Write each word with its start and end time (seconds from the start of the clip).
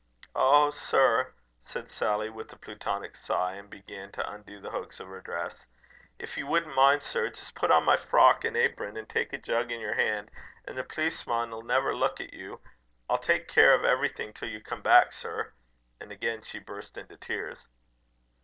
"Ooh! 0.35 0.71
sir," 0.71 1.31
said 1.63 1.91
Sally, 1.91 2.27
with 2.31 2.51
a 2.51 2.57
Plutonic 2.57 3.15
sigh, 3.17 3.53
and 3.53 3.69
began 3.69 4.11
to 4.13 4.27
undo 4.31 4.59
the 4.59 4.71
hooks 4.71 4.99
of 4.99 5.07
her 5.09 5.21
dress; 5.21 5.53
"if 6.17 6.39
you 6.39 6.47
wouldn't 6.47 6.73
mind, 6.73 7.03
sir, 7.03 7.29
just 7.29 7.53
put 7.53 7.69
on 7.69 7.83
my 7.83 7.95
frock 7.97 8.43
and 8.43 8.57
apron, 8.57 8.97
and 8.97 9.07
take 9.07 9.31
a 9.31 9.37
jug 9.37 9.71
in 9.71 9.79
your 9.79 9.93
hand, 9.93 10.31
an' 10.65 10.73
the 10.73 10.83
pleaceman'll 10.83 11.61
never 11.61 11.95
look 11.95 12.19
at 12.19 12.33
you. 12.33 12.59
I'll 13.11 13.19
take 13.19 13.47
care 13.47 13.75
of 13.75 13.83
everything 13.85 14.33
till 14.33 14.49
you 14.49 14.59
come 14.59 14.81
back, 14.81 15.11
sir." 15.11 15.53
And 15.99 16.11
again 16.11 16.41
she 16.41 16.57
burst 16.57 16.97
into 16.97 17.15
tears. 17.15 17.67